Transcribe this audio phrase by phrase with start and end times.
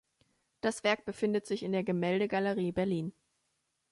[0.61, 3.13] Das Werk befindet sich in der Gemäldegalerie Berlin.